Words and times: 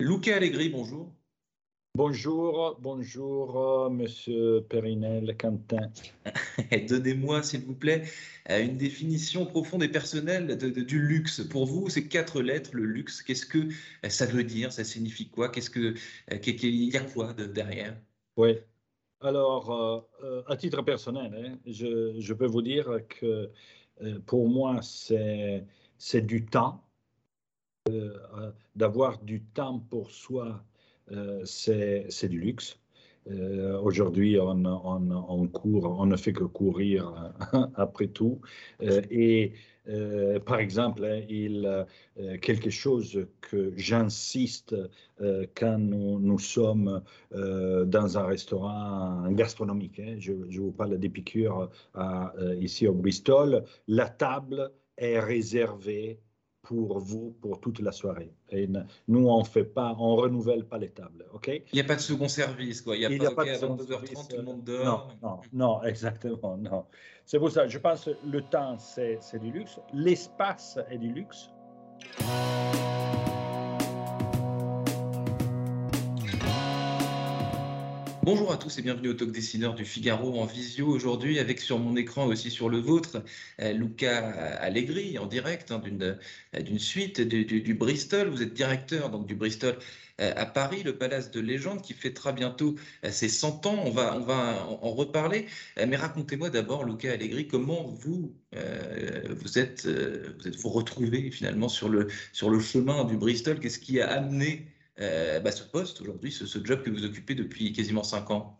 Luca 0.00 0.36
Allegri, 0.36 0.68
bonjour. 0.70 1.12
Bonjour, 1.96 2.76
bonjour, 2.80 3.56
euh, 3.56 3.90
Monsieur 3.90 4.62
Périnel, 4.68 5.36
Quentin. 5.36 5.92
Donnez-moi, 6.88 7.44
s'il 7.44 7.60
vous 7.60 7.76
plaît, 7.76 8.02
euh, 8.50 8.64
une 8.64 8.76
définition 8.76 9.46
profonde 9.46 9.84
et 9.84 9.88
personnelle 9.88 10.48
de- 10.58 10.68
de- 10.70 10.82
du 10.82 10.98
luxe. 11.00 11.40
Pour 11.48 11.66
vous, 11.66 11.88
ces 11.88 12.08
quatre 12.08 12.42
lettres, 12.42 12.70
le 12.74 12.84
luxe, 12.84 13.22
qu'est-ce 13.22 13.46
que 13.46 13.58
euh, 13.58 14.08
ça 14.08 14.26
veut 14.26 14.42
dire? 14.42 14.72
Ça 14.72 14.82
signifie 14.82 15.28
quoi? 15.28 15.48
Qu'est-ce 15.50 15.70
que 15.70 15.94
qu'est- 16.38 16.56
qu'il 16.56 16.74
y 16.92 16.96
a 16.96 17.00
quoi 17.04 17.32
de- 17.32 17.46
derrière? 17.46 17.96
Oui. 18.36 18.58
Alors, 19.20 19.70
euh, 20.24 20.42
à 20.48 20.56
titre 20.56 20.82
personnel, 20.82 21.32
hein, 21.34 21.58
je, 21.66 22.16
je 22.18 22.34
peux 22.34 22.46
vous 22.46 22.62
dire 22.62 22.98
que 23.08 23.52
euh, 24.02 24.18
pour 24.26 24.48
moi, 24.48 24.80
c'est 24.82 26.26
du 26.26 26.44
temps. 26.44 26.83
Euh, 27.90 28.50
D'avoir 28.76 29.18
du 29.18 29.42
temps 29.42 29.78
pour 29.78 30.10
soi, 30.10 30.64
euh, 31.12 31.44
c'est 31.44 32.28
du 32.28 32.40
luxe. 32.40 32.80
Euh, 33.30 33.78
Aujourd'hui, 33.78 34.38
on, 34.40 34.64
on, 34.64 35.10
on 35.10 35.46
court, 35.48 35.94
on 35.98 36.06
ne 36.06 36.16
fait 36.16 36.32
que 36.32 36.44
courir 36.44 37.08
hein, 37.52 37.70
après 37.76 38.06
tout. 38.06 38.40
Et 38.80 39.52
par 40.46 40.60
exemple, 40.60 41.04
hein, 41.04 41.20
il, 41.28 41.86
quelque 42.40 42.70
chose 42.70 43.26
que 43.42 43.74
j'insiste 43.76 44.74
quand 45.54 45.78
nous, 45.78 46.38
sommes 46.38 47.02
dans 47.30 48.18
un 48.18 48.24
restaurant 48.24 49.30
gastronomique, 49.32 50.00
hein, 50.00 50.16
je, 50.18 50.32
je 50.48 50.60
vous 50.62 50.72
parle 50.72 50.98
d'Épicure 50.98 51.70
ici 52.58 52.88
au 52.88 52.94
Bristol, 52.94 53.64
la 53.88 54.08
table 54.08 54.72
est 54.96 55.20
réservée 55.20 56.18
pour 56.64 56.98
vous 56.98 57.36
pour 57.40 57.60
toute 57.60 57.80
la 57.80 57.92
soirée. 57.92 58.32
Et 58.50 58.68
nous, 59.06 59.28
on 59.28 59.44
fait 59.44 59.64
pas, 59.64 59.94
on 59.98 60.16
renouvelle 60.16 60.64
pas 60.64 60.78
les 60.78 60.90
tables, 60.90 61.26
ok? 61.32 61.48
Il 61.48 61.74
n'y 61.74 61.80
a 61.80 61.84
pas 61.84 61.96
de 61.96 62.00
second 62.00 62.28
service, 62.28 62.80
quoi. 62.80 62.96
Il 62.96 63.00
n'y 63.00 63.04
a 63.06 63.08
pas, 63.08 63.24
y 63.24 63.26
a 63.26 63.30
pas 63.30 63.44
de 63.44 63.50
à 63.50 63.54
second 63.54 63.76
22h30, 63.76 63.86
service, 63.86 64.28
tout 64.28 64.36
le 64.36 64.38
euh, 64.38 64.42
monde 64.42 64.62
Non, 64.66 64.74
dehors. 64.74 65.16
non, 65.22 65.40
non, 65.52 65.82
exactement, 65.84 66.56
non. 66.56 66.84
C'est 67.26 67.38
pour 67.38 67.50
ça, 67.50 67.68
je 67.68 67.78
pense 67.78 68.06
que 68.06 68.10
le 68.26 68.42
temps, 68.42 68.78
c'est 68.78 69.18
c'est 69.20 69.38
du 69.38 69.52
luxe. 69.52 69.78
L'espace 69.92 70.78
est 70.90 70.98
du 70.98 71.12
luxe. 71.12 71.50
Bonjour 78.24 78.50
à 78.52 78.56
tous 78.56 78.78
et 78.78 78.82
bienvenue 78.82 79.10
au 79.10 79.12
Talk 79.12 79.32
Dessineur 79.32 79.74
du 79.74 79.84
Figaro 79.84 80.40
en 80.40 80.46
visio 80.46 80.86
aujourd'hui 80.86 81.38
avec 81.38 81.60
sur 81.60 81.78
mon 81.78 81.94
écran 81.94 82.24
aussi 82.24 82.50
sur 82.50 82.70
le 82.70 82.78
vôtre 82.78 83.22
euh, 83.60 83.72
Luca 83.72 84.16
Allegri 84.60 85.18
en 85.18 85.26
direct 85.26 85.70
hein, 85.70 85.78
d'une 85.78 86.16
euh, 86.54 86.60
d'une 86.62 86.78
suite 86.78 87.20
du, 87.20 87.74
Bristol. 87.74 88.28
Vous 88.28 88.42
êtes 88.42 88.54
directeur 88.54 89.10
donc 89.10 89.26
du 89.26 89.34
Bristol 89.34 89.76
euh, 90.22 90.32
à 90.36 90.46
Paris, 90.46 90.82
le 90.82 90.96
Palace 90.96 91.32
de 91.32 91.40
Légende 91.40 91.82
qui 91.82 91.92
fêtera 91.92 92.32
bientôt 92.32 92.76
ses 93.10 93.28
100 93.28 93.66
ans. 93.66 93.82
On 93.84 93.90
va, 93.90 94.66
en, 94.70 94.94
reparler. 94.94 95.44
Mais 95.76 95.96
racontez-moi 95.96 96.48
d'abord, 96.48 96.84
Luca 96.84 97.12
Allegri, 97.12 97.46
comment 97.46 97.84
vous 97.84 98.34
vous 98.52 99.58
êtes 99.58 99.86
vous 99.86 100.48
êtes 100.48 100.56
vous 100.56 100.70
retrouvez 100.70 101.30
finalement 101.30 101.68
sur 101.68 101.90
le 101.90 102.08
chemin 102.60 103.04
du 103.04 103.18
Bristol? 103.18 103.60
Qu'est-ce 103.60 103.78
qui 103.78 104.00
a 104.00 104.10
amené 104.10 104.73
bah, 104.98 105.50
ce 105.52 105.62
poste 105.64 106.00
aujourd'hui, 106.00 106.32
ce, 106.32 106.46
ce 106.46 106.64
job 106.64 106.82
que 106.82 106.90
vous 106.90 107.04
occupez 107.04 107.34
depuis 107.34 107.72
quasiment 107.72 108.02
cinq 108.04 108.30
ans. 108.30 108.58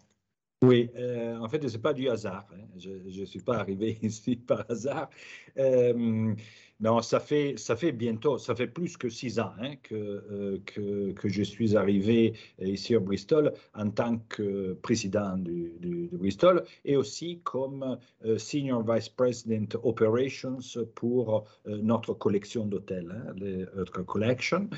Oui, 0.65 0.91
euh, 0.97 1.37
en 1.39 1.49
fait, 1.49 1.67
ce 1.69 1.77
n'est 1.77 1.83
pas 1.83 1.93
du 1.93 2.09
hasard. 2.09 2.47
hein. 2.53 2.65
Je 2.77 3.21
ne 3.21 3.25
suis 3.27 3.41
pas 3.41 3.59
arrivé 3.59 3.99
ici 4.03 4.37
par 4.37 4.65
hasard. 4.71 5.11
Euh, 5.59 6.34
non, 6.81 7.03
ça 7.03 7.21
fait, 7.21 7.55
ça 7.57 7.77
fait 7.77 7.93
bientôt, 7.93 8.37
ça 8.37 8.55
fait 8.57 8.67
plus 8.67 8.97
que 8.97 9.09
six 9.09 9.39
ans 9.39 9.53
hein, 9.61 9.77
que, 9.83 9.95
euh, 9.95 10.59
que, 10.67 11.12
que 11.12 11.29
je 11.29 11.43
suis 11.43 11.77
arrivé 11.77 12.35
ici 12.59 12.97
au 12.97 13.01
Bristol 13.01 13.53
en 13.75 13.91
tant 13.91 14.19
que 14.29 14.73
président 14.83 15.39
du, 15.39 15.73
de 15.79 16.17
Bristol 16.17 16.65
et 16.85 16.97
aussi 16.97 17.41
comme 17.45 17.97
euh, 18.25 18.39
Senior 18.39 18.83
Vice 18.83 19.09
President 19.09 19.69
Operations 19.85 20.59
pour 20.97 21.47
euh, 21.69 21.79
notre 21.81 22.12
collection 22.12 22.67
d'hôtels, 22.67 23.23
hein, 23.25 23.35
Notre 23.77 24.03
Collection. 24.03 24.69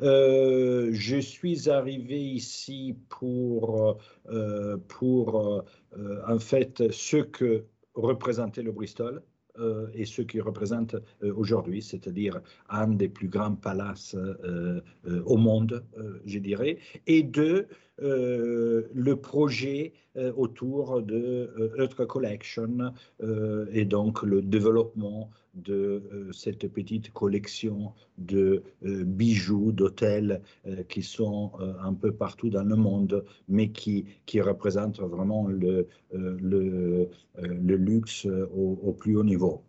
Je 0.00 1.18
suis 1.20 1.70
arrivé 1.70 2.20
ici 2.20 2.96
pour 3.08 3.98
pour 4.88 5.64
en 6.28 6.38
fait 6.38 6.90
ce 6.90 7.16
que 7.16 7.64
représentait 7.94 8.62
le 8.62 8.72
Bristol 8.72 9.22
euh, 9.58 9.88
et 9.94 10.04
ce 10.04 10.22
qui 10.22 10.40
représente 10.40 10.94
euh, 10.94 11.32
aujourd'hui, 11.34 11.82
c'est-à-dire 11.82 12.40
un 12.68 12.88
des 12.88 13.08
plus 13.08 13.28
grands 13.28 13.54
palaces 13.54 14.14
euh, 14.14 14.80
au 15.24 15.36
monde, 15.36 15.84
je 16.24 16.38
dirais, 16.38 16.78
et 17.06 17.22
de 17.22 17.46
euh, 17.46 17.64
le 17.98 19.14
projet 19.14 19.92
euh, 20.16 20.32
autour 20.36 21.02
de 21.02 21.50
euh, 21.58 21.76
Earth 21.78 22.06
Collection 22.06 22.92
euh, 23.22 23.66
et 23.72 23.84
donc 23.84 24.22
le 24.22 24.40
développement 24.42 25.30
de 25.56 26.02
euh, 26.12 26.32
cette 26.32 26.68
petite 26.72 27.12
collection 27.12 27.92
de 28.18 28.62
euh, 28.84 29.04
bijoux, 29.04 29.72
d'hôtels 29.72 30.42
euh, 30.66 30.82
qui 30.84 31.02
sont 31.02 31.52
euh, 31.60 31.72
un 31.82 31.94
peu 31.94 32.12
partout 32.12 32.48
dans 32.50 32.62
le 32.64 32.76
monde, 32.76 33.24
mais 33.48 33.70
qui, 33.70 34.06
qui 34.26 34.40
représentent 34.40 35.00
vraiment 35.00 35.48
le, 35.48 35.88
euh, 36.14 36.36
le, 36.40 37.08
euh, 37.38 37.76
luxe 37.76 38.26
euh, 38.26 38.46
au, 38.54 38.92
plus 38.92 39.16
haut 39.16 39.24
niveau. 39.24 39.62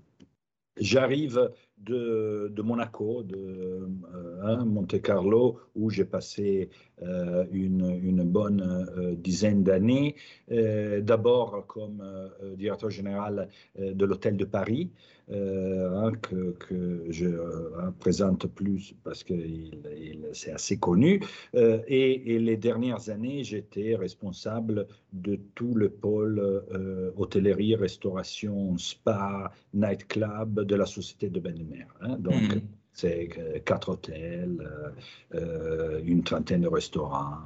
J'arrive 0.79 1.51
de, 1.77 2.51
de 2.53 2.61
Monaco, 2.61 3.23
de 3.23 3.35
euh, 3.35 4.41
hein, 4.43 4.63
Monte 4.65 5.01
Carlo, 5.01 5.59
où 5.75 5.89
j'ai 5.89 6.05
passé 6.05 6.69
euh, 6.96 6.96
une, 7.01 7.99
une 8.03 8.23
bonne 8.23 8.61
euh, 8.97 9.15
dizaine 9.15 9.63
d'années. 9.63 10.15
Euh, 10.51 11.01
D'abord 11.01 11.65
comme 11.67 12.01
euh, 12.01 12.27
euh, 12.43 12.55
directeur 12.55 12.89
général 12.89 13.49
euh, 13.79 13.93
de 13.93 14.05
l'Hôtel 14.05 14.35
de 14.37 14.45
Paris, 14.45 14.89
euh, 15.29 15.89
hein, 15.95 16.11
que, 16.21 17.05
je 17.09 17.25
euh, 17.25 17.71
hein, 17.79 17.93
présente 17.99 18.47
plus 18.47 18.95
parce 19.03 19.23
que 19.23 19.33
il, 19.33 20.25
c'est 20.33 20.51
assez 20.51 20.77
connu. 20.77 21.21
Euh, 21.55 21.81
et, 21.87 22.39
les 22.39 22.57
dernières 22.57 23.09
années, 23.09 23.43
j'étais 23.43 23.95
responsable 23.95 24.87
de 25.13 25.37
tout 25.55 25.73
le 25.75 25.89
pôle 25.89 26.39
euh, 26.39 27.11
hôtellerie, 27.17 27.75
restauration, 27.75 28.77
spa, 28.77 29.51
nightclub 29.73 30.61
de 30.61 30.75
la 30.75 30.85
société 30.85 31.29
de 31.29 31.39
Bennemer. 31.39 31.85
hein. 32.01 32.17
Donc, 32.19 32.35
Mhm. 32.53 32.61
C'est 32.97 33.29
quatre 33.65 33.89
hôtels, 33.89 34.57
euh, 34.59 34.89
euh, 35.35 36.01
une 36.03 36.23
trentaine 36.23 36.61
de 36.61 36.67
restaurants, 36.67 37.37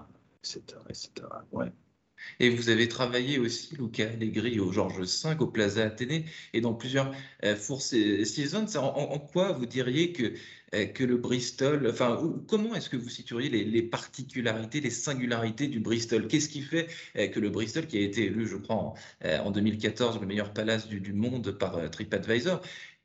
etc. 0.43 0.61
etc. 0.89 1.11
Ouais. 1.51 1.71
Et 2.39 2.49
vous 2.49 2.69
avez 2.69 2.87
travaillé 2.87 3.39
aussi, 3.39 3.75
Luca 3.75 4.07
Allegri, 4.07 4.59
au 4.59 4.71
Georges 4.71 4.99
V, 5.01 5.35
au 5.39 5.47
Plaza 5.47 5.83
Athénée 5.83 6.25
et 6.53 6.61
dans 6.61 6.73
plusieurs 6.73 7.11
euh, 7.43 7.55
Four 7.55 7.81
Se- 7.81 8.23
Seasons. 8.23 8.67
En, 8.77 9.19
quoi 9.19 9.51
vous 9.53 9.65
diriez 9.65 10.13
que, 10.13 10.33
euh, 10.75 10.85
que 10.85 11.03
le 11.03 11.17
Bristol, 11.17 11.87
enfin, 11.89 12.21
comment 12.47 12.75
est-ce 12.75 12.89
que 12.89 12.97
vous 12.97 13.09
situeriez 13.09 13.49
les, 13.49 13.81
particularités, 13.81 14.81
les 14.81 14.91
singularités 14.91 15.67
du 15.67 15.79
Bristol? 15.79 16.27
Qu'est-ce 16.27 16.49
qui 16.49 16.61
fait 16.61 16.87
que 17.31 17.39
le 17.39 17.49
Bristol, 17.49 17.87
qui 17.87 17.97
a 17.97 18.01
été 18.01 18.25
élu, 18.25 18.47
je 18.47 18.57
crois, 18.57 18.75
en, 18.75 18.93
euh, 19.25 19.39
en 19.39 19.51
2014 19.51 20.19
le 20.21 20.27
meilleur 20.27 20.53
palace 20.53 20.87
du, 20.87 21.13
monde 21.13 21.51
par 21.51 21.89
TripAdvisor, 21.89 22.61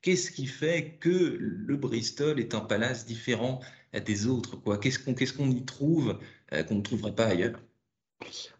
qu'est-ce 0.06 0.30
qui 0.30 0.46
fait 0.46 0.98
que 1.00 1.36
le 1.40 1.76
Bristol 1.76 2.38
est 2.38 2.54
un 2.54 2.60
palace 2.60 3.06
différent 3.06 3.58
des 3.92 4.28
autres? 4.28 4.56
Qu'est-ce 4.78 5.32
qu'on 5.32 5.50
y 5.50 5.64
trouve 5.64 6.20
euh, 6.52 6.62
qu'on 6.62 6.76
ne 6.76 6.82
trouverait 6.82 7.16
pas 7.16 7.26
ailleurs? 7.26 7.58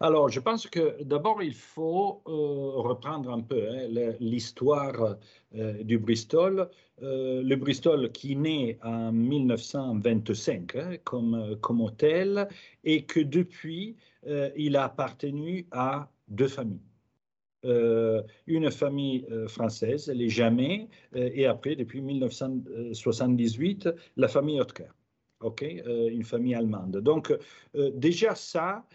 Alors, 0.01 0.27
je 0.27 0.41
pense 0.41 0.67
que 0.67 1.01
d'abord, 1.03 1.41
il 1.41 1.53
faut 1.53 2.21
euh, 2.27 2.81
reprendre 2.81 3.31
un 3.31 3.39
peu 3.39 3.65
hein, 3.69 3.87
l'histoire 4.19 5.15
euh, 5.55 5.83
du 5.83 5.97
Bristol. 5.97 6.69
Le 6.99 7.55
Bristol 7.55 8.11
qui 8.11 8.35
naît 8.35 8.77
en 8.83 9.13
1925 9.13 10.75
hein, 10.75 10.97
comme, 11.05 11.55
comme 11.61 11.79
hôtel 11.79 12.49
et 12.83 13.05
que 13.05 13.21
depuis, 13.21 13.95
il 14.57 14.75
a 14.75 14.83
appartenu 14.83 15.65
à 15.71 16.09
deux 16.27 16.49
familles. 16.49 16.81
Euh, 17.67 18.23
une 18.45 18.71
famille 18.71 19.25
euh, 19.29 19.47
française, 19.47 20.07
les 20.07 20.29
Jamais, 20.29 20.87
euh, 21.15 21.29
et 21.33 21.45
après, 21.45 21.75
depuis 21.75 22.01
1978, 22.01 23.89
la 24.15 24.27
famille 24.29 24.61
Hotker. 24.61 24.91
ok, 25.41 25.61
une 25.61 26.23
famille 26.23 26.55
allemande. 26.55 26.97
Donc 26.97 27.31
déjà 27.93 28.33
ça, 28.35 28.85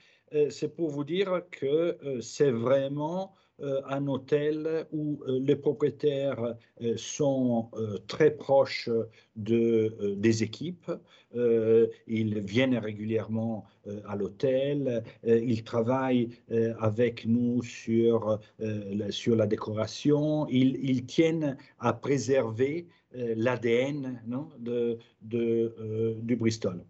c'est 0.50 0.74
pour 0.74 0.88
vous 0.90 1.04
dire 1.04 1.42
que 1.50 1.96
c'est 2.20 2.50
vraiment 2.50 3.34
un 3.60 4.06
hôtel 4.08 4.87
où 4.93 5.22
les 5.26 5.56
propriétaires 5.56 6.56
sont 6.96 7.70
très 8.06 8.31
proches 8.31 8.90
de, 9.37 10.14
des 10.16 10.43
équipes. 10.43 10.90
ils 11.34 12.40
viennent 12.40 12.76
régulièrement 12.76 13.64
à 14.06 14.16
l'hôtel. 14.16 15.04
ils 15.25 15.64
travaillent 15.64 16.31
avec 16.78 17.26
nous 17.26 17.62
sur, 17.62 18.40
la 18.58 19.46
décoration. 19.46 20.46
Ils, 20.48 21.06
tiennent 21.06 21.56
à 21.78 21.93
préserver 21.93 22.87
l'ADN 23.12 24.22
de, 24.58 24.98
de, 25.22 26.16
du 26.20 26.37
Bristol. 26.37 26.84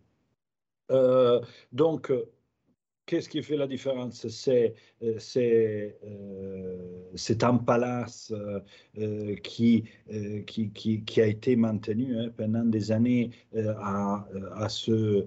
donc, 1.72 2.12
Qu'est-ce 3.06 3.28
qui 3.28 3.42
fait 3.42 3.56
la 3.56 3.66
différence? 3.66 4.28
C'est 4.28 4.74
euh, 5.02 5.18
euh, 5.36 5.90
un 7.42 7.56
palace 7.58 8.32
euh, 8.96 9.34
qui, 9.36 9.84
qui, 10.46 10.70
qui, 10.70 11.20
a 11.20 11.26
été 11.26 11.56
maintenu 11.56 12.16
hein, 12.16 12.30
pendant 12.36 12.64
des 12.64 12.92
années 12.92 13.30
à, 13.56 14.24
à, 14.54 14.68
ce, 14.68 15.24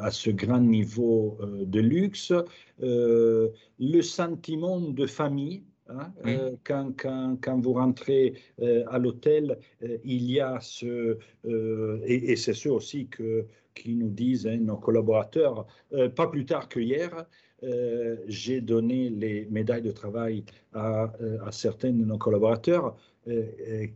à 0.00 0.12
ce 0.12 0.30
grand 0.30 0.60
niveau 0.60 1.36
de 1.42 1.80
luxe. 1.80 2.32
le 2.78 3.52
sentiment 4.02 4.80
de 4.80 5.06
famille, 5.06 5.64
Hein, 5.88 6.12
quand, 6.64 6.92
quand, 6.96 7.36
quand, 7.40 7.60
vous 7.60 7.74
rentrez 7.74 8.34
à 8.88 8.98
l'hôtel, 8.98 9.58
il 10.04 10.30
y 10.30 10.40
a 10.40 10.58
ce, 10.60 11.18
et, 11.44 12.32
et 12.32 12.36
c'est 12.36 12.54
ce 12.54 12.68
aussi 12.68 13.06
que, 13.06 13.46
qui 13.76 13.94
nous 13.94 14.08
disent, 14.10 14.46
hein, 14.46 14.56
nos 14.56 14.76
collaborateurs, 14.76 15.66
euh, 15.92 16.08
pas 16.08 16.26
plus 16.26 16.44
tard 16.44 16.68
que 16.68 16.80
hier, 16.80 17.26
euh, 17.62 18.16
j'ai 18.26 18.60
donné 18.60 19.10
les 19.10 19.46
médailles 19.50 19.82
de 19.82 19.92
travail 19.92 20.44
à, 20.72 21.12
euh, 21.20 21.38
à 21.46 21.52
certains 21.52 21.92
de 21.92 22.04
nos 22.04 22.18
collaborateurs 22.18 22.96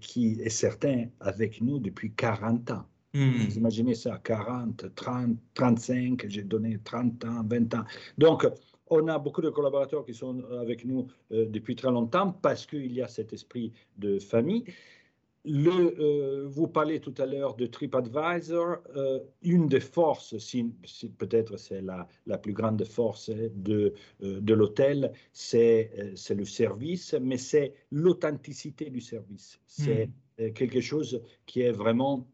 qui 0.01 0.41
est 0.43 0.49
certains 0.49 1.05
avec 1.21 1.61
nous 1.61 1.79
depuis 1.79 2.11
40 2.11 2.73
ans. 2.73 2.85
Hmm. 3.15 3.45
Vous 3.47 3.59
imaginez 3.59 3.95
ça, 3.95 4.21
40, 4.25 4.93
30, 4.97 5.37
35, 5.55 6.25
j'ai 6.27 6.43
donné 6.43 6.81
30 6.83 7.25
ans, 7.27 7.45
20 7.49 7.75
ans. 7.77 7.85
Donc, 8.19 8.45
on 8.91 9.09
a 9.09 9.19
beaucoup 9.19 9.41
de 9.41 9.51
collaborateurs 9.51 10.05
qui 10.05 10.15
sont 10.15 10.43
avec 10.61 10.85
nous 10.85 11.07
depuis 11.31 11.77
très 11.77 11.91
longtemps 11.91 12.33
parce 12.33 12.67
qu'il 12.67 12.93
y 12.93 13.03
a 13.03 13.09
cet 13.09 13.33
esprit 13.33 13.73
de 13.99 14.19
famille. 14.19 14.65
Le, 15.45 15.99
euh, 15.99 16.47
vous 16.49 16.69
parlez 16.69 17.01
tout 17.01 17.15
à 17.17 17.25
l'heure 17.25 17.57
de 17.57 17.67
TripAdvisor. 17.67 18.77
Euh, 18.95 19.21
une 19.43 19.69
des 19.69 19.81
forces, 19.81 20.37
si, 20.37 20.65
peut-être 21.17 21.57
c'est 21.57 21.81
la, 21.81 22.07
la, 22.27 22.37
plus 22.37 22.53
grande 22.53 22.85
force 22.85 23.31
de, 23.31 23.95
euh, 24.23 24.41
de 24.41 24.55
l'hôtel, 24.55 25.13
c'est 25.33 25.91
le 26.29 26.45
service, 26.45 27.15
mais 27.15 27.39
c'est 27.39 27.73
l'authenticité 27.91 28.91
du 28.91 29.01
service. 29.01 29.59
C'est 29.67 30.11
hmm. 30.39 30.53
quelque 30.53 30.81
chose 30.81 31.23
qui 31.47 31.63
est 31.63 31.73
vraiment 31.73 32.29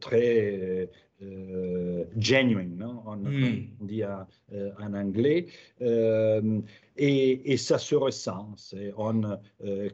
très 0.00 0.88
euh, 1.22 2.04
genuine, 2.16 2.78
non 2.78 3.02
on, 3.04 3.16
hmm. 3.16 3.66
dit 3.82 4.02
euh, 4.02 4.70
en 4.80 4.94
anglais, 4.94 5.48
euh, 5.82 6.62
et, 6.96 7.58
ça 7.58 7.76
se 7.76 7.94
ressent. 7.94 8.54
On, 8.96 9.38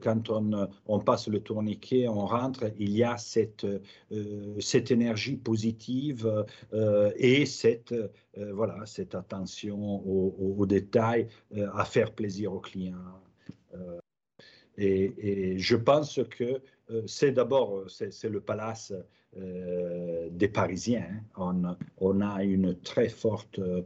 quand 0.00 0.30
on, 0.30 0.68
on, 0.86 1.00
passe 1.00 1.26
le 1.26 1.40
tourniquet, 1.40 2.06
on 2.06 2.26
rentre, 2.26 2.70
il 2.78 2.90
y 2.90 3.02
a 3.02 3.16
cette, 3.16 3.66
cette 4.60 4.90
énergie 4.92 5.36
positive 5.36 6.44
et 7.16 7.46
cette, 7.46 7.94
voilà, 8.36 8.86
cette 8.86 9.14
attention 9.14 10.02
aux, 10.06 10.66
détails, 10.66 11.28
à 11.74 11.84
faire 11.84 12.12
plaisir 12.12 12.52
aux 12.52 12.60
clients. 12.60 12.94
Et, 14.78 15.12
et, 15.18 15.58
je 15.58 15.76
pense 15.76 16.20
que 16.30 16.60
c'est 17.06 17.32
d'abord 17.32 17.84
c'est 17.88 18.28
le 18.28 18.40
palace 18.40 18.92
euh, 19.38 20.28
des 20.30 20.48
Parisiens. 20.48 21.08
On, 21.36 21.62
on, 21.98 22.20
a 22.22 22.42
une 22.42 22.74
très 22.80 23.08
forte, 23.08 23.58
euh, 23.58 23.82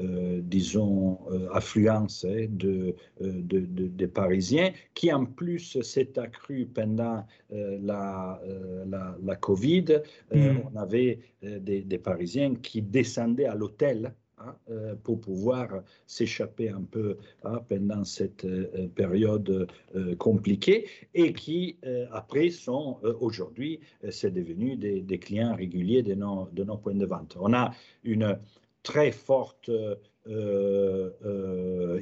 euh, 0.00 0.40
disons, 0.42 1.18
affluence 1.52 2.24
hein, 2.24 2.46
de, 2.48 2.94
de, 3.20 3.60
des 3.60 4.08
Parisiens, 4.08 4.72
qui 4.94 5.12
en 5.12 5.26
plus 5.26 5.82
s'est 5.82 6.18
accrue 6.18 6.66
pendant 6.66 7.26
la, 7.50 8.40
la, 8.86 9.16
la, 9.22 9.36
Covid. 9.36 10.00
Mm. 10.34 10.48
On 10.72 10.76
avait 10.76 11.18
des, 11.42 11.82
des, 11.82 11.98
Parisiens 11.98 12.54
qui 12.54 12.80
descendaient 12.80 13.46
à 13.46 13.54
l'hôtel 13.54 14.14
Hein, 14.42 14.56
euh, 14.70 14.94
pour 15.02 15.20
pouvoir 15.20 15.82
s'échapper 16.06 16.70
un 16.70 16.80
peu 16.80 17.18
hein, 17.44 17.60
pendant 17.68 18.04
cette 18.04 18.46
euh, 18.46 18.88
période 18.94 19.68
euh, 19.94 20.16
compliquée 20.16 20.88
et 21.12 21.34
qui, 21.34 21.76
après, 22.10 22.48
sont 22.48 22.98
aujourd'hui, 23.20 23.80
c'est 24.10 24.30
devenu 24.30 24.76
des, 24.76 25.02
des, 25.02 25.18
clients 25.18 25.54
réguliers 25.54 26.02
de 26.02 26.14
nos, 26.14 26.48
de 26.52 26.64
nos 26.64 26.78
points 26.78 26.94
de 26.94 27.04
vente. 27.04 27.36
On 27.38 27.52
a 27.52 27.72
une 28.04 28.38
très 28.82 29.12
forte 29.12 29.70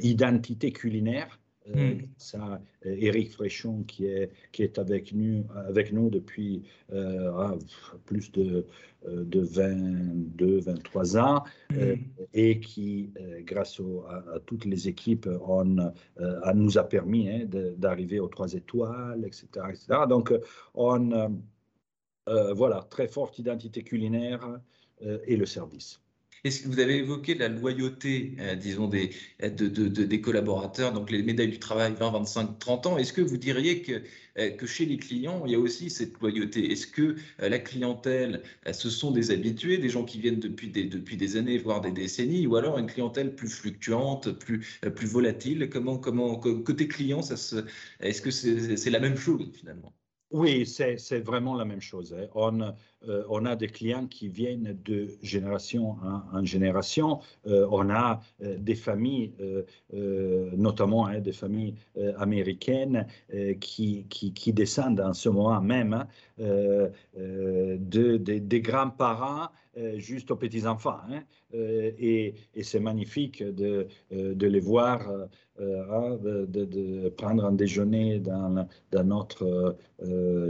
identité 0.03 0.73
culinaire 0.73 1.41
euh, 1.77 1.95
hmm. 1.95 2.03
Ça, 2.17 2.61
Eric 2.85 3.33
Fréchon, 3.33 3.83
qui 3.85 4.07
est, 4.07 4.31
qui 4.53 4.63
est 4.63 4.79
avec, 4.79 5.13
nous, 5.13 5.45
avec 5.55 5.93
nous 5.93 6.11
depuis 6.11 6.63
euh, 6.93 7.31
ah, 7.35 7.55
plus 8.07 8.31
de, 8.33 8.67
euh, 9.07 9.25
de 9.25 9.41
22, 9.41 10.61
23 10.61 11.19
ans, 11.19 11.45
hmm. 11.71 11.95
et 12.35 12.61
qui, 12.61 13.13
grâce 13.41 13.81
à, 14.09 14.41
toutes 14.47 14.65
les 14.65 14.89
équipes, 14.89 15.29
on, 15.47 15.93
nous 16.55 16.79
a 16.79 16.85
permis 16.85 17.29
hein, 17.29 17.47
d'arriver 17.77 18.21
aux 18.21 18.29
trois 18.29 18.53
étoiles, 18.55 19.25
etc. 19.25 19.47
etc. 19.69 19.87
Donc, 20.09 20.33
on, 20.75 21.41
voilà, 22.27 22.87
très 22.91 23.09
forte 23.09 23.39
identité 23.39 23.83
culinaire 23.83 24.61
et 25.01 25.37
le 25.37 25.47
service. 25.47 26.01
Est-ce 26.45 26.63
que 26.63 26.69
vous 26.69 26.79
avez 26.79 26.97
évoqué 26.99 27.35
la 27.35 27.49
loyauté, 27.49 28.37
euh, 28.41 28.55
disons, 28.55 28.89
des, 28.89 29.11
des 29.41 30.21
collaborateurs, 30.21 30.93
donc 30.93 31.11
les 31.11 31.23
médailles 31.23 31.49
du 31.51 31.59
travail 31.59 31.95
20, 31.95 32.11
25, 32.11 32.59
30 32.59 32.87
ans? 32.87 32.99
Est-ce 32.99 33.13
que 33.13 33.21
vous 33.21 33.37
diriez 33.37 33.83
que, 33.83 34.03
euh, 34.39 34.51
que 34.51 34.67
chez 34.67 34.87
les 34.87 34.97
clients, 34.99 35.43
il 35.47 35.53
y 35.53 35.55
a 35.55 35.59
aussi 35.59 35.91
cette 35.91 36.19
loyauté? 36.21 36.71
Est-ce 36.71 36.87
que 36.87 37.17
euh, 37.43 37.49
la 37.49 37.59
clientèle, 37.59 38.43
ce 38.73 38.91
sont 38.91 39.11
des 39.11 39.31
habitués, 39.31 39.79
des 39.79 39.89
gens 39.89 40.05
qui 40.05 40.21
viennent 40.21 40.41
depuis 40.41 40.69
des, 40.71 40.85
depuis 40.85 41.17
des 41.17 41.37
années, 41.37 41.59
voire 41.59 41.81
des 41.81 41.93
décennies, 41.93 42.47
ou 42.47 42.57
alors 42.57 42.79
une 42.79 42.87
clientèle 42.87 43.35
plus 43.35 43.49
fluctuante, 43.49 44.31
plus, 44.39 44.61
plus 44.95 45.07
volatile? 45.07 45.69
Comment, 45.71 45.99
comment, 45.99 46.37
côté 46.37 46.89
client, 46.89 47.21
est-ce 47.21 48.23
que 48.23 48.31
c'est 48.31 48.91
la 48.91 49.01
même 49.01 49.17
chose 49.17 49.51
finalement? 49.53 49.93
Oui, 50.31 50.67
c'est 50.67 51.21
vraiment 51.21 51.55
la 51.55 51.65
même 51.65 51.81
chose. 51.81 52.15
Hein. 52.15 52.75
Euh, 53.07 53.23
on, 53.29 53.45
a 53.45 53.55
des 53.55 53.69
clients 53.69 54.07
qui 54.07 54.29
viennent 54.29 54.77
de 54.85 55.09
génération 55.23 55.97
en, 56.33 56.45
génération. 56.45 57.21
Euh, 57.47 57.67
on 57.71 57.91
a 57.91 58.21
euh, 58.43 58.57
des 58.59 58.75
familles, 58.75 59.33
notamment 60.57 61.07
hein, 61.07 61.21
des 61.21 61.33
familles 61.33 61.75
américaines, 62.17 63.07
qui, 63.61 64.53
descendent 64.53 65.01
en 65.01 65.13
ce 65.13 65.29
moment 65.29 65.61
même 65.61 65.93
hein, 65.95 66.07
de, 66.39 68.17
des 68.17 68.61
grands-parents 68.61 69.49
juste 69.97 70.31
aux 70.31 70.37
petits-enfants. 70.37 71.01
et, 71.53 72.35
et 72.55 72.63
c'est 72.63 72.81
magnifique 72.81 73.43
de, 73.43 73.87
les 74.11 74.61
voir 74.61 75.09
hein, 75.61 76.19
de, 76.23 77.09
prendre 77.11 77.45
un 77.45 77.53
déjeuner 77.53 78.19
dans, 78.19 78.67
notre 79.05 79.77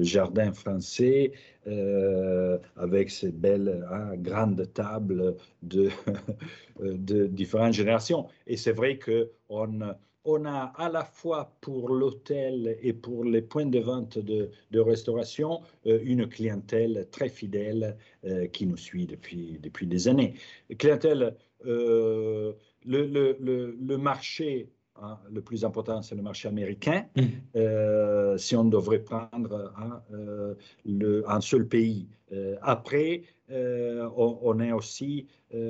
jardin 0.01 0.53
français 0.53 1.33
euh, 1.69 2.59
avec 2.77 3.11
ces 3.11 3.31
belles 3.31 3.87
hein, 3.91 4.17
grandes 4.17 4.73
tables 4.73 5.37
de, 5.63 5.89
de 6.81 7.27
différentes 7.27 7.75
générations. 7.75 8.27
Et 8.47 8.57
c'est 8.57 8.73
vrai 8.73 8.99
qu'on 8.99 9.81
on 10.25 10.45
a 10.45 10.73
à 10.77 10.89
la 10.91 11.05
fois 11.05 11.57
pour 11.61 11.89
l'hôtel 11.89 12.77
et 12.83 12.93
pour 12.93 13.25
les 13.25 13.43
points 13.43 13.67
de 13.67 13.79
vente 13.79 14.19
de, 14.19 14.51
restauration 14.75 15.61
une 15.85 16.29
clientèle 16.29 17.07
très 17.11 17.29
fidèle 17.29 17.97
qui 18.53 18.67
nous 18.67 18.77
suit 18.77 19.07
depuis, 19.07 19.59
depuis 19.63 19.87
des 19.87 20.07
années. 20.07 20.35
Clientèle, 20.79 21.35
le, 21.65 22.57
le, 23.07 23.37
le, 23.41 23.77
le, 23.81 23.99
marché 23.99 24.71
hein, 25.03 25.19
le 25.31 25.41
plus 25.41 25.65
important, 25.65 26.03
c'est 26.03 26.15
le 26.15 26.23
marché 26.23 26.49
américain. 26.49 27.07
Mm. 27.17 28.37
si 28.37 28.57
on 28.57 28.65
devrait 28.65 29.01
prendre 29.01 29.73
hein, 29.77 30.03
le, 30.85 31.29
un 31.29 31.41
seul 31.41 31.67
pays. 31.67 32.09
après, 32.63 33.23
on, 33.51 34.61
est 34.61 34.73
aussi 34.73 35.27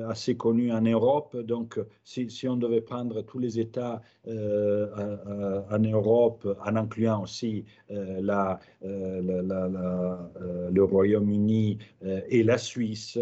assez 0.08 0.36
connu 0.36 0.72
en 0.72 0.82
Europe. 0.82 1.36
Donc, 1.36 1.80
si, 2.04 2.28
si, 2.30 2.48
on 2.48 2.56
devait 2.56 2.80
prendre 2.80 3.22
tous 3.22 3.38
les 3.38 3.60
États 3.60 4.02
en 4.26 5.78
Europe, 5.78 6.58
en 6.66 6.76
incluant 6.76 7.22
aussi 7.22 7.64
la, 7.90 8.58
le 8.82 10.82
Royaume-Uni 10.82 11.78
et 12.02 12.42
la 12.42 12.58
Suisse, 12.58 13.18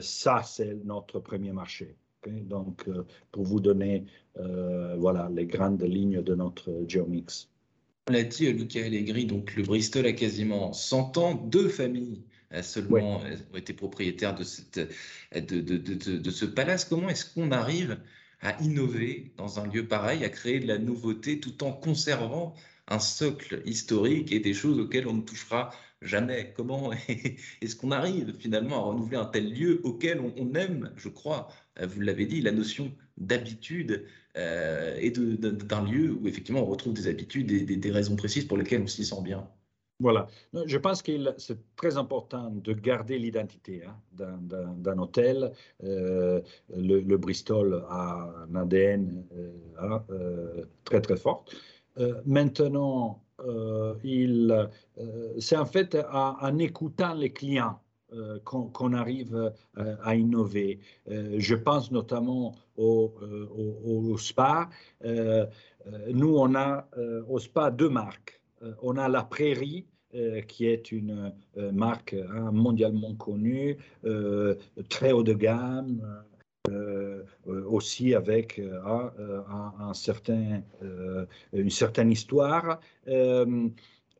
ça, 0.00 0.42
c'est 0.42 0.84
notre 0.84 1.20
premier 1.20 1.52
marché. 1.52 1.96
Donc, 2.28 2.84
euh, 2.88 3.04
pour 3.32 3.44
vous 3.44 3.60
donner 3.60 4.04
euh, 4.38 4.96
voilà, 4.98 5.28
les 5.34 5.46
grandes 5.46 5.82
lignes 5.82 6.22
de 6.22 6.34
notre 6.34 6.84
geomix. 6.86 7.48
On 8.08 8.12
l'a 8.12 8.22
dit, 8.24 8.52
Luca 8.52 8.84
Allegri, 8.84 9.26
donc 9.26 9.54
le 9.54 9.62
Bristol 9.62 10.06
a 10.06 10.12
quasiment 10.12 10.72
100 10.72 11.18
ans, 11.18 11.34
deux 11.34 11.68
familles 11.68 12.22
seulement 12.60 13.20
ont 13.52 13.56
été 13.56 13.72
propriétaires 13.72 14.34
de, 14.34 14.44
cette, 14.44 14.78
de, 15.34 15.60
de, 15.60 15.78
de, 15.78 16.18
de 16.18 16.30
ce 16.30 16.44
palace. 16.44 16.84
Comment 16.84 17.08
est-ce 17.08 17.32
qu'on 17.32 17.50
arrive 17.50 17.98
à 18.42 18.60
innover 18.60 19.32
dans 19.36 19.60
un 19.60 19.66
lieu 19.66 19.86
pareil, 19.86 20.24
à 20.24 20.28
créer 20.28 20.60
de 20.60 20.66
la 20.66 20.78
nouveauté 20.78 21.40
tout 21.40 21.64
en 21.64 21.72
conservant 21.72 22.54
un 22.88 22.98
socle 22.98 23.62
historique 23.64 24.32
et 24.32 24.40
des 24.40 24.52
choses 24.52 24.78
auxquelles 24.78 25.06
on 25.06 25.14
ne 25.14 25.22
touchera 25.22 25.70
jamais. 26.02 26.52
Comment 26.54 26.92
est-ce 27.62 27.76
qu'on 27.76 27.90
arrive 27.90 28.34
finalement 28.38 28.76
à 28.76 28.80
renouveler 28.88 29.16
un 29.16 29.24
tel 29.24 29.52
lieu 29.52 29.80
auquel 29.84 30.20
on, 30.20 30.54
aime, 30.54 30.92
je 30.96 31.08
crois, 31.08 31.48
euh, 31.80 31.86
vous 31.86 32.00
l'avez 32.00 32.26
dit, 32.26 32.40
la 32.40 32.52
notion 32.52 32.92
d'habitude 33.16 34.04
euh, 34.36 34.96
et 34.98 35.10
d'un 35.10 35.84
lieu 35.84 36.12
où 36.12 36.26
effectivement 36.26 36.62
on 36.62 36.66
retrouve 36.66 36.94
des 36.94 37.08
habitudes 37.08 37.50
et 37.50 37.64
des, 37.64 37.90
raisons 37.90 38.16
précises 38.16 38.44
pour 38.46 38.56
lesquelles 38.56 38.82
on 38.82 38.86
s'y 38.86 39.04
sent 39.04 39.22
bien 39.22 39.48
voilà. 40.00 40.26
Je 40.66 40.78
pense 40.78 41.00
que 41.00 41.12
c'est 41.38 41.58
très 41.76 41.96
important 41.96 42.50
de 42.50 42.72
garder 42.72 43.20
l'identité 43.20 43.84
hein, 43.84 43.96
d'un 44.12 44.98
hôtel. 44.98 45.52
Euh, 45.84 46.40
le, 46.76 47.16
Bristol 47.16 47.84
a 47.88 48.34
un 48.50 48.54
ADN 48.56 49.24
hein, 49.78 50.02
très 50.82 51.00
très 51.02 51.16
fort. 51.16 51.44
maintenant, 52.26 53.21
il, 54.04 54.70
euh, 54.98 55.34
c'est 55.38 55.56
en 55.56 55.66
fait 55.66 55.96
en, 56.12 56.58
écoutant 56.58 57.14
les 57.14 57.32
clients 57.32 57.80
euh, 58.12 58.38
qu'on, 58.44 58.92
arrive 58.92 59.52
à 59.76 60.14
innover. 60.14 60.80
je 61.06 61.54
pense 61.54 61.90
notamment 61.90 62.54
au, 62.76 63.14
au, 63.84 64.18
spa. 64.18 64.68
nous, 65.02 66.36
on 66.36 66.54
a 66.54 66.88
au 67.28 67.38
spa 67.38 67.70
deux 67.70 67.88
marques. 67.88 68.40
on 68.82 68.96
a 68.96 69.08
la 69.08 69.22
Prairie, 69.22 69.86
qui 70.46 70.66
est 70.66 70.92
une 70.92 71.32
marque 71.72 72.14
hein, 72.14 72.50
mondialement 72.52 73.14
connue, 73.14 73.78
très 74.90 75.12
haut 75.12 75.22
de 75.22 75.32
gamme, 75.32 76.02
euh, 76.70 77.24
euh, 77.48 77.64
aussi 77.64 78.14
avec 78.14 78.60
euh, 78.60 78.80
un, 79.80 79.94
certain, 79.94 80.62
une 81.52 81.70
certaine 81.70 82.12
histoire. 82.12 82.78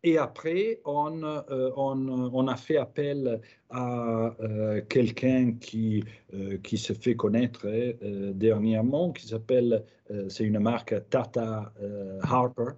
et 0.04 0.18
après, 0.18 0.80
on, 0.84 1.22
on, 1.22 2.30
on, 2.34 2.49
a 2.49 2.56
fait 2.56 2.78
appel 2.78 3.40
à 3.70 4.34
quelqu'un 4.88 5.52
qui, 5.52 6.02
qui 6.64 6.78
se 6.78 6.92
fait 6.92 7.14
connaître 7.14 7.68
dernièrement, 8.34 9.12
qui 9.12 9.28
s'appelle, 9.28 9.84
c'est 10.28 10.44
une 10.44 10.58
marque 10.58 10.94
Tata 11.11 11.72
Harper. 12.22 12.72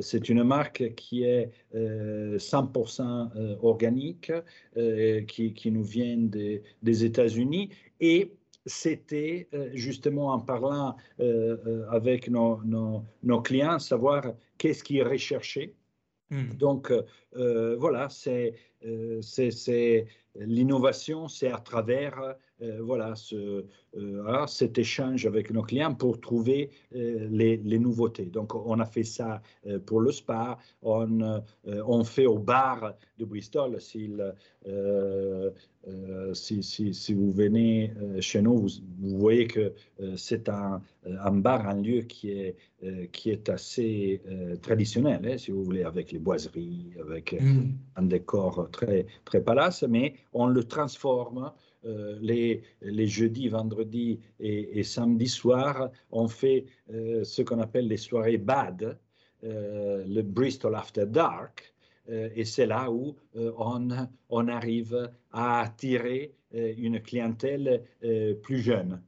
c'est 0.00 0.28
une 0.28 0.42
marque 0.42 0.94
qui 0.96 1.22
est 1.22 1.52
100% 1.74 3.58
organique, 3.62 4.32
qui, 5.28 5.52
qui, 5.54 5.70
nous 5.70 5.84
vient 5.84 6.16
des, 6.16 6.62
des 6.82 7.04
États-Unis 7.04 7.70
et 8.00 8.32
c'était 8.68 9.48
euh, 9.54 9.70
justement 9.72 10.32
en 10.32 10.40
parlant 10.40 10.96
euh, 11.20 11.56
euh, 11.66 11.86
avec 11.90 12.28
nos, 12.28 12.60
nos, 12.64 13.40
clients, 13.42 13.78
savoir 13.78 14.22
qu'est-ce 14.58 14.84
qui 14.84 14.98
est 14.98 15.02
recherché. 15.02 15.74
Hmm. 16.30 16.50
Donc, 16.50 16.92
voilà, 17.32 18.08
c'est 18.10 18.54
l'innovation, 20.34 21.26
c'est 21.26 21.50
à 21.50 21.58
travers 21.58 22.36
euh, 22.60 22.80
voilà, 22.82 23.14
ce, 23.14 23.64
euh, 23.96 24.24
hein, 24.26 24.46
cet 24.48 24.78
échange 24.78 25.26
avec 25.26 25.52
nos 25.52 25.62
clients 25.62 25.94
pour 25.94 26.20
trouver 26.20 26.70
euh, 26.94 27.28
les, 27.30 27.56
les, 27.58 27.78
nouveautés. 27.78 28.26
Donc, 28.26 28.52
on 28.54 28.80
a 28.80 28.84
fait 28.84 29.04
ça 29.04 29.42
pour 29.86 30.00
le 30.00 30.10
spa, 30.10 30.58
on, 30.82 31.40
on 31.64 32.04
fait 32.04 32.26
au 32.26 32.38
bar 32.38 32.94
de 33.18 33.24
Bristol. 33.24 33.78
Si, 33.80 34.10
si, 36.62 36.94
si, 36.94 37.14
vous 37.14 37.30
venez 37.30 37.92
chez 38.20 38.42
nous, 38.42 38.58
vous, 38.58 38.68
vous 38.98 39.18
voyez 39.18 39.46
que 39.46 39.72
c'est 40.16 40.48
un, 40.48 40.82
un, 41.06 41.32
bar, 41.32 41.66
un 41.68 41.80
lieu 41.80 42.02
qui 42.02 42.30
est, 42.30 42.56
qui 43.12 43.30
est 43.30 43.48
assez 43.48 44.20
traditionnel, 44.62 45.20
hein, 45.24 45.38
si 45.38 45.50
vous 45.50 45.62
voulez, 45.62 45.84
avec 45.84 46.12
les 46.12 46.18
boiseries, 46.18 46.90
avec 47.00 47.40
mm. 47.40 47.70
un 47.96 48.02
décor 48.02 48.68
très, 48.70 49.06
très 49.24 49.42
palace, 49.42 49.84
mais 49.88 50.14
on 50.32 50.46
le 50.46 50.64
transforme 50.64 51.52
les, 51.84 52.62
les, 52.82 53.06
jeudis, 53.06 53.48
vendredis 53.48 54.20
et, 54.40 54.82
samedis 54.82 55.28
soirs, 55.28 55.90
on 56.10 56.28
fait 56.28 56.66
euh, 56.92 57.24
ce 57.24 57.42
qu'on 57.42 57.60
appelle 57.60 57.88
les 57.88 57.96
soirées 57.96 58.38
BAD, 58.38 58.98
euh, 59.44 60.04
le 60.06 60.22
Bristol 60.22 60.74
After 60.74 61.06
Dark. 61.06 61.72
et 62.08 62.44
c'est 62.44 62.66
là 62.66 62.90
où 62.90 63.16
on, 63.34 63.88
on, 64.30 64.48
arrive 64.48 65.10
à 65.30 65.60
attirer 65.60 66.32
une 66.52 67.00
clientèle 67.00 67.82
plus 68.42 68.60
jeune. 68.60 69.02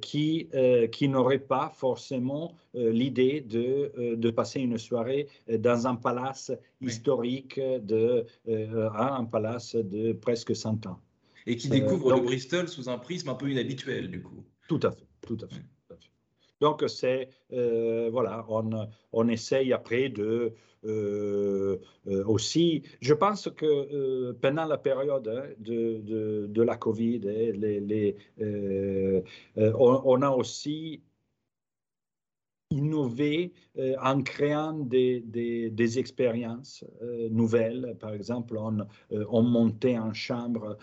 qui, 0.00 0.48
qui 0.92 1.08
n'aurait 1.08 1.46
pas 1.56 1.68
forcément 1.74 2.54
l'idée 2.72 3.40
de, 3.40 4.14
de, 4.14 4.30
passer 4.30 4.60
une 4.60 4.78
soirée 4.78 5.26
dans 5.58 5.86
un 5.86 5.96
palace 5.96 6.52
historique, 6.80 7.60
de, 7.94 8.24
un 8.46 9.24
palace 9.24 9.74
de 9.74 10.12
presque 10.12 10.54
100 10.54 10.86
ans 10.86 11.00
et 11.46 11.56
qui 11.56 11.68
découvre 11.68 12.14
le 12.14 12.20
Bristol 12.20 12.68
sous 12.68 12.88
un 12.88 12.98
prisme 12.98 13.28
un 13.28 13.34
peu 13.34 13.50
inhabituel, 13.50 14.10
du 14.10 14.22
coup. 14.22 14.44
Tout 14.68 14.80
à 14.82 14.90
fait, 14.90 15.06
tout 15.26 15.38
à 15.42 15.48
fait. 15.48 15.62
Donc, 16.60 16.84
c'est, 16.88 17.28
euh, 17.52 18.08
voilà, 18.10 18.44
on, 18.48 18.88
on, 19.12 19.28
essaye 19.28 19.72
après 19.72 20.08
de 20.08 20.54
euh, 20.84 21.76
euh, 22.06 22.24
aussi, 22.24 22.82
je 23.00 23.12
pense 23.12 23.50
que 23.54 24.32
pendant 24.40 24.64
la 24.64 24.78
période 24.78 25.28
hein, 25.28 25.44
de, 25.58 26.00
de, 26.00 26.46
de, 26.48 26.62
la 26.62 26.76
Covid, 26.76 27.18
les, 27.18 27.80
les, 27.80 28.16
on, 28.38 30.02
on, 30.04 30.22
a 30.22 30.30
aussi 30.30 31.02
innover 32.70 33.52
euh, 33.78 33.94
en 34.02 34.22
créant 34.22 34.72
des, 34.72 35.20
des, 35.20 35.98
expériences 35.98 36.84
euh, 37.02 37.28
nouvelles. 37.30 37.96
Par 38.00 38.12
exemple, 38.12 38.56
on, 38.58 38.80
euh, 39.12 39.24
on 39.30 39.42
montait 39.42 39.98
en 39.98 40.12
chambre 40.12 40.76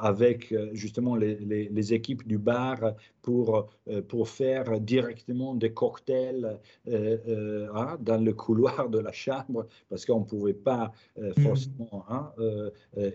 avec 0.00 0.54
justement 0.72 1.16
les, 1.16 1.36
les, 1.36 1.92
équipes 1.92 2.26
du 2.26 2.38
bar 2.38 2.78
pour, 3.22 3.68
pour 4.08 4.28
faire 4.28 4.80
directement 4.80 5.54
des 5.54 5.72
cocktails 5.72 6.60
hein, 6.88 7.96
dans 8.00 8.24
le 8.24 8.32
couloir 8.32 8.88
de 8.88 8.98
la 8.98 9.12
chambre 9.12 9.66
parce 9.88 10.06
qu'on 10.06 10.20
ne 10.20 10.24
pouvait 10.24 10.54
pas 10.54 10.92
mmh. 11.16 11.40
forcément 11.42 12.04
hein, 12.08 12.32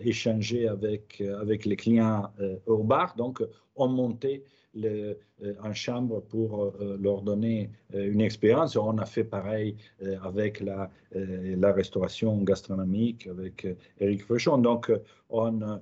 échanger 0.04 0.68
avec, 0.68 1.22
avec 1.40 1.64
les 1.64 1.76
clients 1.76 2.30
au 2.66 2.82
bar. 2.82 3.14
Donc, 3.16 3.42
on 3.76 3.88
montait 3.88 4.44
le, 4.74 5.18
euh, 5.42 5.54
en 5.62 5.72
chambre 5.72 6.20
pour 6.20 6.64
euh, 6.64 6.96
leur 7.00 7.22
donner 7.22 7.70
euh, 7.94 8.10
une 8.10 8.20
expérience. 8.20 8.76
On 8.76 8.98
a 8.98 9.06
fait 9.06 9.24
pareil 9.24 9.76
avec 10.22 10.60
la, 10.60 10.90
la 11.12 11.72
restauration 11.72 12.36
gastronomique, 12.42 13.26
avec 13.26 13.66
Eric 14.00 14.24
Fauchon. 14.24 14.58
Donc, 14.58 14.90
on, 15.30 15.80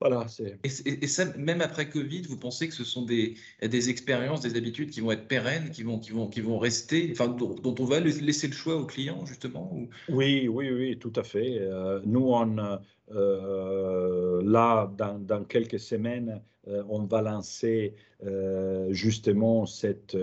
voilà, 0.00 0.26
et, 0.62 1.04
et, 1.04 1.06
ça, 1.08 1.24
même 1.36 1.60
après 1.60 1.88
Covid, 1.88 2.22
vous 2.22 2.36
pensez 2.36 2.68
que 2.68 2.74
ce 2.74 2.84
sont 2.84 3.04
des, 3.04 3.34
des 3.62 3.90
expériences, 3.90 4.42
des 4.42 4.56
habitudes 4.56 4.90
qui 4.90 5.00
vont 5.00 5.10
être 5.10 5.26
pérennes, 5.26 5.70
qui 5.70 5.82
vont, 5.82 5.98
qui 5.98 6.12
vont, 6.12 6.28
qui 6.28 6.40
vont 6.40 6.58
rester, 6.58 7.08
enfin, 7.10 7.28
dont, 7.28 7.74
on 7.78 7.84
va 7.84 7.98
laisser 7.98 8.46
le 8.46 8.52
choix 8.52 8.76
aux 8.76 8.86
clients, 8.86 9.26
justement 9.26 9.72
Oui, 10.08 10.46
oui, 10.48 10.70
oui, 10.70 10.98
tout 10.98 11.12
à 11.16 11.24
fait. 11.24 11.60
nous, 12.04 12.28
on, 12.32 12.78
euh, 13.12 14.42
là, 14.44 14.90
dans, 14.96 15.18
dans, 15.18 15.44
quelques 15.44 15.80
semaines, 15.80 16.42
on 16.88 17.04
va 17.04 17.22
lancer 17.22 17.94
euh, 18.24 18.92
justement 18.92 19.66
cette, 19.66 20.16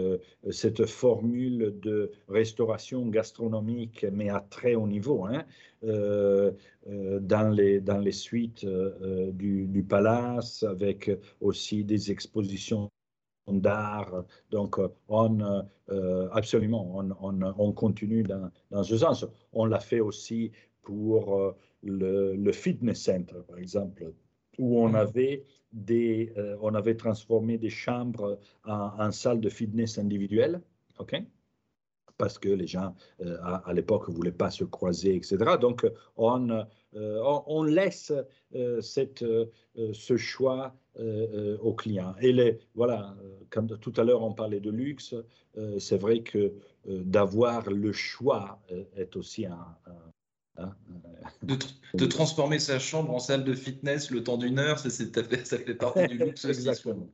cette 0.52 0.86
formule 0.86 1.76
de 1.82 2.12
restauration 2.28 3.08
gastronomique, 3.08 4.06
mais 4.12 4.30
à 4.30 4.46
très 4.50 4.76
haut 4.76 4.88
niveau, 4.88 5.26
hein, 5.26 5.44
dans, 5.82 7.50
les, 7.50 7.80
dans 7.80 8.00
les 8.00 8.12
suites 8.12 8.66
du, 8.66 9.68
du, 9.68 9.84
palace, 9.84 10.64
avec 10.64 11.12
aussi 11.42 11.84
des 11.84 12.12
expositions 12.12 12.90
d'art. 13.48 14.26
Donc, 14.50 14.80
on, 15.08 15.64
absolument, 16.32 16.98
on, 16.98 17.12
on, 17.22 17.54
on, 17.58 17.72
continue 17.72 18.24
dans, 18.24 18.50
dans 18.72 18.84
ce 18.84 18.98
sens. 18.98 19.26
On 19.54 19.66
l'a 19.66 19.80
fait 19.80 20.00
aussi 20.00 20.52
pour 20.82 21.56
le, 21.86 22.36
le, 22.36 22.52
fitness 22.52 23.04
center, 23.04 23.42
par 23.48 23.58
exemple, 23.58 24.12
où 24.58 24.80
on 24.80 24.94
avait, 24.94 25.44
des, 25.76 26.34
on 26.62 26.74
avait 26.74 26.96
transformé 26.96 27.58
des 27.58 27.70
chambres 27.70 28.40
en, 28.66 28.92
en 28.98 29.12
salles 29.12 29.42
de 29.42 29.50
fitness 29.50 29.98
individuelles. 30.00 30.62
OK? 31.00 31.16
Parce 32.18 32.40
que 32.40 32.48
les 32.48 32.68
gens 32.68 32.96
euh, 33.22 33.38
à, 33.44 33.74
l'époque 33.74 34.08
ne 34.08 34.14
voulaient 34.14 34.32
pas 34.32 34.50
se 34.50 34.64
croiser, 34.64 35.16
etc. 35.16 35.38
Donc 35.60 35.86
on, 36.16 36.50
euh, 36.94 37.66
laisse 37.68 38.14
euh, 38.56 38.80
cette, 38.82 39.26
ce 39.76 40.18
choix 40.18 40.76
aux 41.62 41.74
clients. 41.74 42.16
Et 42.22 42.32
les, 42.32 42.58
voilà, 42.74 43.18
quand 43.50 43.68
tout 43.82 43.92
à 43.98 44.06
l'heure 44.06 44.24
on 44.24 44.32
parlait 44.32 44.62
de 44.62 44.72
luxe, 44.72 45.14
c'est 45.78 45.98
vrai 45.98 46.22
que 46.22 46.54
d'avoir 46.86 47.70
le 47.70 47.92
choix 47.92 48.62
est 48.96 49.18
aussi 49.18 49.46
un, 49.46 49.76
de, 51.46 51.58
de, 51.94 52.06
transformer 52.06 52.60
sa 52.60 52.80
chambre 52.80 53.14
en 53.14 53.20
salle 53.20 53.44
de 53.44 53.54
fitness 53.54 54.12
le 54.12 54.24
temps 54.24 54.38
d'une 54.38 54.60
heure, 54.60 54.80
ça, 54.80 54.90
ça, 54.90 55.24
fait 55.24 55.76
partie 55.76 56.08
du 56.08 56.18
luxe 56.18 56.46
Exactement. 56.46 57.10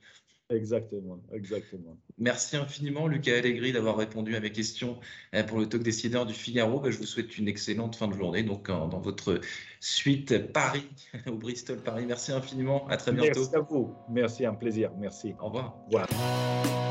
Exactement, 0.51 1.17
exactement. 1.31 1.97
Merci 2.17 2.57
infiniment, 2.57 3.07
Lucas 3.07 3.37
Allegri, 3.37 3.71
d'avoir 3.71 3.95
répondu 3.95 4.35
à 4.35 4.41
mes 4.41 4.51
questions 4.51 4.99
euh, 5.33 5.43
pour 5.43 5.59
le 5.59 5.69
talk 5.69 5.81
décideur 5.81 6.25
du 6.25 6.33
Figaro. 6.33 6.81
Bah, 6.81 6.91
je 6.91 6.97
vous 6.97 7.05
souhaite 7.05 7.37
une 7.37 7.47
excellente 7.47 7.95
fin 7.95 8.09
de 8.09 8.13
journée 8.13 8.43
donc 8.43 8.67
dans 8.67 8.99
votre 8.99 9.39
suite 9.79 10.51
Paris, 10.51 10.89
au 11.27 11.35
Bristol 11.35 11.77
Paris. 11.77 12.05
Merci 12.05 12.33
infiniment. 12.33 12.85
À 12.89 12.97
très 12.97 13.13
bientôt. 13.13 13.39
Merci 13.39 13.55
à 13.55 13.59
vous. 13.61 13.95
Merci, 14.09 14.45
un 14.45 14.53
plaisir. 14.53 14.91
Merci. 14.99 15.35
Au 15.39 15.45
revoir. 15.45 15.77
Au 15.89 15.97
revoir. 15.97 16.90